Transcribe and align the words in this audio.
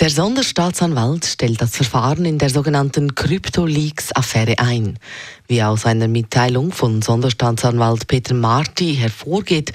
Der 0.00 0.08
Sonderstaatsanwalt 0.08 1.26
stellt 1.26 1.60
das 1.60 1.76
Verfahren 1.76 2.24
in 2.24 2.38
der 2.38 2.48
sogenannten 2.48 3.14
CryptoLeaks-Affäre 3.14 4.58
ein. 4.58 4.98
Wie 5.46 5.62
aus 5.62 5.84
einer 5.84 6.08
Mitteilung 6.08 6.72
von 6.72 7.02
Sonderstaatsanwalt 7.02 8.06
Peter 8.06 8.32
Marti 8.32 8.94
hervorgeht, 8.94 9.74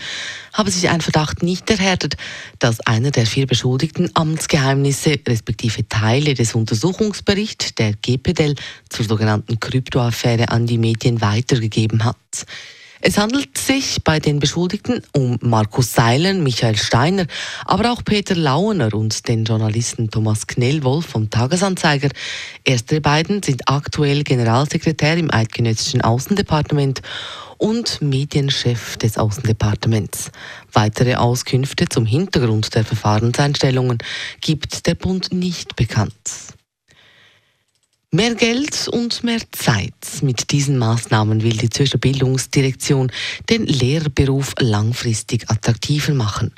habe 0.51 0.71
sich 0.71 0.89
ein 0.89 1.01
Verdacht 1.01 1.43
nicht 1.43 1.69
erhärtet, 1.69 2.17
dass 2.57 2.79
einer 2.79 3.11
der 3.11 3.27
vier 3.27 3.45
Beschuldigten 3.45 4.09
Amtsgeheimnisse 4.15 5.19
respektive 5.27 5.87
Teile 5.87 6.33
des 6.33 6.55
Untersuchungsberichts 6.55 7.75
der 7.75 7.93
GPDL 7.93 8.55
zur 8.89 9.05
sogenannten 9.05 9.59
Kryptoaffäre 9.59 10.49
an 10.49 10.65
die 10.65 10.79
Medien 10.79 11.21
weitergegeben 11.21 12.03
hat. 12.03 12.47
Es 13.07 13.19
handelt 13.19 13.55
sich 13.55 14.03
bei 14.03 14.19
den 14.19 14.39
Beschuldigten 14.39 15.03
um 15.13 15.37
Markus 15.41 15.93
Seiler, 15.93 16.33
Michael 16.33 16.75
Steiner, 16.75 17.27
aber 17.63 17.91
auch 17.91 18.03
Peter 18.03 18.33
Launer 18.33 18.95
und 18.95 19.27
den 19.27 19.45
Journalisten 19.45 20.09
Thomas 20.09 20.47
Knellwolf 20.47 21.05
vom 21.05 21.29
Tagesanzeiger. 21.29 22.09
Erstere 22.63 23.01
beiden 23.01 23.43
sind 23.43 23.69
aktuell 23.69 24.23
Generalsekretär 24.23 25.17
im 25.17 25.31
Eidgenössischen 25.31 26.01
Außendepartement 26.01 27.03
und 27.59 28.01
Medienchef 28.01 28.97
des 28.97 29.19
Außendepartements. 29.19 30.31
Weitere 30.73 31.13
Auskünfte 31.13 31.87
zum 31.87 32.07
Hintergrund 32.07 32.73
der 32.73 32.85
Verfahrenseinstellungen 32.85 33.99
gibt 34.41 34.87
der 34.87 34.95
Bund 34.95 35.31
nicht 35.31 35.75
bekannt. 35.75 36.13
Mehr 38.15 38.33
Geld 38.35 38.87
und 38.87 39.25
mehr 39.25 39.41
Zeit. 39.51 39.91
Mit 40.21 40.51
diesen 40.51 40.77
Maßnahmen 40.77 41.43
will 41.43 41.57
die 41.57 41.69
Zürcher 41.69 41.97
Bildungsdirektion 41.97 43.11
den 43.49 43.65
Lehrberuf 43.65 44.53
langfristig 44.57 45.49
attraktiver 45.49 46.13
machen. 46.13 46.53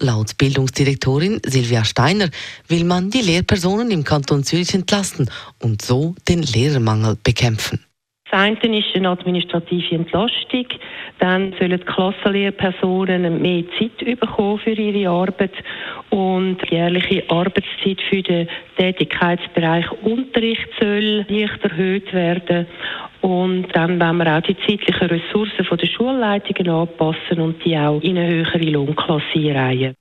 Laut 0.00 0.36
Bildungsdirektorin 0.36 1.40
Silvia 1.46 1.84
Steiner 1.84 2.28
will 2.66 2.82
man 2.82 3.10
die 3.10 3.20
Lehrpersonen 3.20 3.92
im 3.92 4.02
Kanton 4.02 4.42
Zürich 4.42 4.74
entlasten 4.74 5.30
und 5.60 5.80
so 5.80 6.16
den 6.26 6.42
Lehrermangel 6.42 7.16
bekämpfen. 7.22 7.85
Das 8.28 8.40
eine 8.40 8.78
ist 8.78 8.96
eine 8.96 9.10
administrative 9.10 9.94
Entlastung. 9.94 10.66
Dann 11.20 11.54
sollen 11.58 11.78
die 11.78 11.86
Klassenlehrpersonen 11.86 13.40
mehr 13.40 13.62
Zeit 13.78 14.18
bekommen 14.18 14.58
für 14.58 14.72
ihre 14.72 15.08
Arbeit 15.08 15.52
und 16.10 16.58
die 16.62 16.74
jährliche 16.74 17.22
Arbeitszeit 17.28 18.00
für 18.10 18.22
den 18.22 18.48
Tätigkeitsbereich 18.76 19.90
Unterricht 20.02 20.68
soll 20.80 21.24
leicht 21.28 21.62
erhöht 21.62 22.12
werden. 22.12 22.66
Und 23.20 23.68
dann 23.74 24.00
wollen 24.00 24.18
wir 24.18 24.36
auch 24.36 24.42
die 24.42 24.56
zeitlichen 24.66 25.08
Ressourcen 25.08 25.76
der 25.76 25.86
Schulleitungen 25.86 26.68
anpassen 26.68 27.40
und 27.40 27.64
die 27.64 27.78
auch 27.78 28.00
in 28.00 28.18
eine 28.18 28.28
höhere 28.28 28.58
Lohnklasse 28.58 29.24
einreihen. 29.36 29.94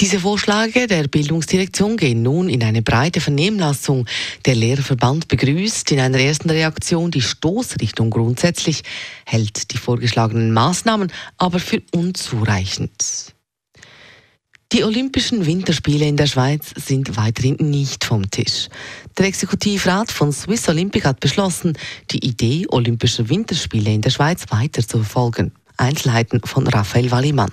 Diese 0.00 0.18
Vorschläge 0.18 0.86
der 0.86 1.08
Bildungsdirektion 1.08 1.98
gehen 1.98 2.22
nun 2.22 2.48
in 2.48 2.62
eine 2.62 2.80
breite 2.80 3.20
Vernehmlassung. 3.20 4.06
Der 4.46 4.54
Lehrerverband 4.54 5.28
begrüßt 5.28 5.92
in 5.92 6.00
einer 6.00 6.18
ersten 6.18 6.48
Reaktion 6.48 7.10
die 7.10 7.20
Stoßrichtung 7.20 8.08
grundsätzlich, 8.08 8.82
hält 9.26 9.70
die 9.72 9.76
vorgeschlagenen 9.76 10.54
Maßnahmen 10.54 11.12
aber 11.36 11.58
für 11.58 11.82
unzureichend. 11.92 13.34
Die 14.72 14.84
Olympischen 14.84 15.44
Winterspiele 15.44 16.06
in 16.06 16.16
der 16.16 16.28
Schweiz 16.28 16.72
sind 16.76 17.18
weiterhin 17.18 17.56
nicht 17.58 18.02
vom 18.02 18.30
Tisch. 18.30 18.68
Der 19.18 19.26
Exekutivrat 19.26 20.10
von 20.10 20.32
Swiss 20.32 20.66
Olympic 20.70 21.04
hat 21.04 21.20
beschlossen, 21.20 21.76
die 22.10 22.24
Idee 22.24 22.64
Olympischer 22.70 23.28
Winterspiele 23.28 23.92
in 23.92 24.00
der 24.00 24.10
Schweiz 24.10 24.46
weiter 24.48 24.80
zu 24.80 24.96
verfolgen. 24.96 25.52
Einzelheiten 25.76 26.40
von 26.42 26.66
Raphael 26.66 27.10
Wallimann. 27.10 27.50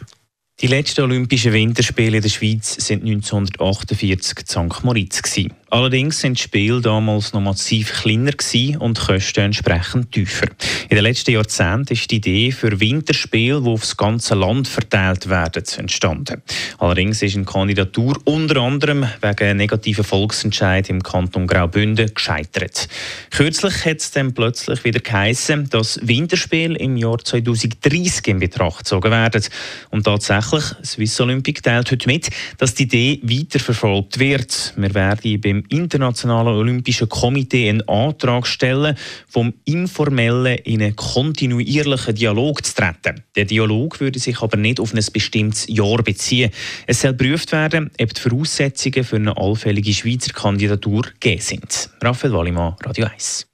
Die 0.59 0.65
letzten 0.65 1.01
Olympischen 1.01 1.53
Winterspiele 1.53 2.17
in 2.17 2.23
der 2.23 2.29
Schweiz 2.29 2.83
sind 2.83 3.03
1948 3.03 4.39
in 4.39 4.71
St. 4.71 4.83
Moritz. 4.83 5.21
Allerdings 5.69 6.21
sind 6.21 6.37
die 6.37 6.43
Spiele 6.43 6.79
damals 6.79 7.33
noch 7.33 7.41
massiv 7.41 7.91
kleiner 8.01 8.31
und 8.79 8.97
die 8.97 9.01
Kosten 9.01 9.41
entsprechend 9.41 10.13
tiefer. 10.13 10.47
In 10.89 10.95
den 10.95 11.03
letzten 11.03 11.31
Jahrzehnten 11.31 11.91
ist 11.91 12.09
die 12.09 12.17
Idee 12.17 12.51
für 12.53 12.79
Winterspiele, 12.79 13.61
die 13.61 13.67
aufs 13.67 13.97
ganze 13.97 14.35
Land 14.35 14.69
verteilt 14.69 15.27
werden, 15.27 15.63
entstanden. 15.77 16.41
Allerdings 16.77 17.21
ist 17.21 17.35
eine 17.35 17.43
Kandidatur 17.43 18.17
unter 18.23 18.61
anderem 18.61 19.05
wegen 19.21 19.57
negativen 19.57 20.05
Volksentscheid 20.05 20.89
im 20.89 21.03
Kanton 21.03 21.47
Graubünden 21.47 22.13
gescheitert. 22.13 22.87
Kürzlich 23.31 23.83
hat 23.83 23.97
es 23.97 24.11
dann 24.11 24.33
plötzlich 24.33 24.85
wieder 24.85 25.01
geheißen, 25.01 25.69
dass 25.69 25.99
Winterspiele 26.01 26.77
im 26.77 26.95
Jahr 26.95 27.19
2030 27.19 28.27
in 28.27 28.39
Betracht 28.39 28.79
gezogen 28.79 29.11
werden. 29.11 29.43
Und 29.89 30.05
tatsächlich, 30.05 30.63
Swiss 30.85 31.19
Olympic 31.19 31.61
teilt 31.61 31.91
heute 31.91 32.07
mit, 32.07 32.29
dass 32.57 32.73
die 32.73 32.83
Idee 32.83 33.19
weiterverfolgt 33.23 34.19
wird. 34.19 34.73
Wir 34.77 34.93
werden 34.93 35.41
beim 35.41 35.56
Internationalen 35.69 36.55
Olympischen 36.55 37.09
Komitee 37.09 37.69
einen 37.69 37.87
Antrag 37.87 38.47
stellen, 38.47 38.95
vom 39.27 39.53
informellen 39.65 40.57
in 40.59 40.81
einen 40.81 40.95
kontinuierlichen 40.95 42.15
Dialog 42.15 42.65
zu 42.65 42.75
treten. 42.75 43.23
Der 43.35 43.45
Dialog 43.45 43.99
würde 43.99 44.19
sich 44.19 44.41
aber 44.41 44.57
nicht 44.57 44.79
auf 44.79 44.93
ein 44.93 45.05
bestimmtes 45.11 45.67
Jahr 45.67 46.03
beziehen. 46.03 46.51
Es 46.85 47.01
soll 47.01 47.13
geprüft 47.13 47.51
werden, 47.51 47.91
ob 47.99 48.13
die 48.13 48.21
Voraussetzungen 48.21 49.03
für 49.03 49.15
eine 49.15 49.37
allfällige 49.37 49.93
Schweizer 49.93 50.33
Kandidatur 50.33 51.03
gegeben 51.19 51.41
sind. 51.41 51.89
Raphael 52.01 52.33
Wallimann, 52.33 52.75
Radio 52.83 53.05
1. 53.05 53.47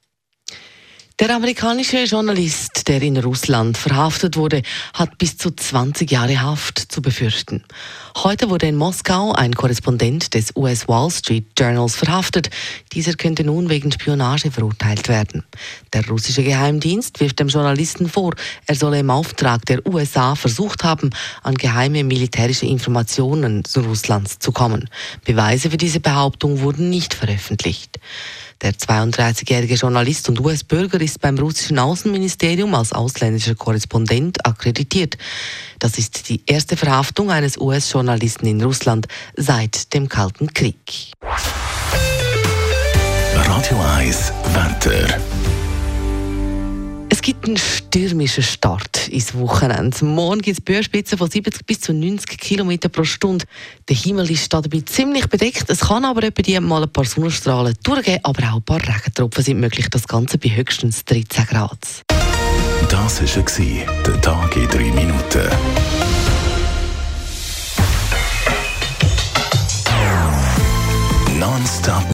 Der 1.20 1.32
amerikanische 1.32 2.02
Journalist, 2.02 2.88
der 2.88 3.00
in 3.00 3.16
Russland 3.16 3.78
verhaftet 3.78 4.36
wurde, 4.36 4.62
hat 4.94 5.16
bis 5.16 5.36
zu 5.36 5.52
20 5.52 6.10
Jahre 6.10 6.42
Haft 6.42 6.80
zu 6.80 7.00
befürchten. 7.02 7.62
Heute 8.16 8.50
wurde 8.50 8.66
in 8.66 8.74
Moskau 8.74 9.30
ein 9.30 9.54
Korrespondent 9.54 10.34
des 10.34 10.56
US 10.56 10.88
Wall 10.88 11.12
Street 11.12 11.46
Journals 11.56 11.94
verhaftet. 11.94 12.50
Dieser 12.92 13.12
könnte 13.12 13.44
nun 13.44 13.68
wegen 13.68 13.92
Spionage 13.92 14.50
verurteilt 14.50 15.08
werden. 15.08 15.44
Der 15.92 16.04
russische 16.08 16.42
Geheimdienst 16.42 17.20
wirft 17.20 17.38
dem 17.38 17.46
Journalisten 17.46 18.08
vor, 18.08 18.34
er 18.66 18.74
solle 18.74 18.98
im 18.98 19.10
Auftrag 19.10 19.64
der 19.66 19.86
USA 19.86 20.34
versucht 20.34 20.82
haben, 20.82 21.10
an 21.44 21.54
geheime 21.54 22.02
militärische 22.02 22.66
Informationen 22.66 23.64
zu 23.64 23.82
Russlands 23.82 24.40
zu 24.40 24.50
kommen. 24.50 24.90
Beweise 25.24 25.70
für 25.70 25.76
diese 25.76 26.00
Behauptung 26.00 26.60
wurden 26.60 26.90
nicht 26.90 27.14
veröffentlicht. 27.14 28.00
Der 28.64 28.72
32-jährige 28.72 29.74
Journalist 29.74 30.26
und 30.30 30.40
US-Bürger 30.40 30.98
ist 30.98 31.20
beim 31.20 31.36
russischen 31.36 31.78
Außenministerium 31.78 32.74
als 32.74 32.94
ausländischer 32.94 33.54
Korrespondent 33.54 34.46
akkreditiert. 34.46 35.18
Das 35.78 35.98
ist 35.98 36.30
die 36.30 36.40
erste 36.46 36.78
Verhaftung 36.78 37.30
eines 37.30 37.58
US-Journalisten 37.58 38.46
in 38.46 38.62
Russland 38.62 39.06
seit 39.36 39.92
dem 39.92 40.08
Kalten 40.08 40.54
Krieg. 40.54 41.12
Radio 43.34 43.78
1 43.98 44.32
Wetter 44.54 45.20
gibt 47.24 47.46
einen 47.46 47.56
stürmischen 47.94 48.42
Start 48.42 49.06
ins 49.06 49.34
Wochenende. 49.34 50.04
Morgen 50.04 50.40
gibt 50.42 50.58
es 50.58 50.64
Böenspitzen 50.64 51.16
von 51.16 51.30
70 51.30 51.64
bis 51.64 51.80
zu 51.80 51.92
90 51.92 52.40
km 52.40 52.76
pro 52.90 53.04
Stunde. 53.04 53.44
Der 53.88 53.94
Himmel 53.94 54.28
ist 54.32 54.52
dabei 54.52 54.80
ziemlich 54.80 55.28
bedeckt. 55.28 55.70
Es 55.70 55.78
kann 55.78 56.04
aber 56.04 56.24
etwa 56.24 56.60
mal 56.60 56.82
ein 56.82 56.92
paar 56.92 57.04
Sonnenstrahlen 57.04 57.76
durchgehen, 57.84 58.18
aber 58.24 58.42
auch 58.50 58.56
ein 58.56 58.62
paar 58.62 58.80
Regentropfen 58.80 59.44
sind 59.44 59.60
möglich. 59.60 59.86
Das 59.90 60.08
Ganze 60.08 60.38
bei 60.38 60.48
höchstens 60.48 61.04
13 61.04 61.46
Grad. 61.46 61.78
Das 62.88 63.22
war 63.22 64.02
der 64.02 64.20
Tag 64.20 64.56
in 64.56 64.68
drei 64.68 64.90
Minuten. 64.90 65.48
Nonstop 71.38 72.13